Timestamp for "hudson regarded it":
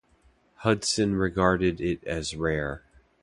0.63-2.03